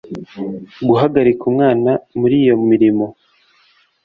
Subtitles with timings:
[0.87, 3.05] guhagararira umwana muri iyo mirimo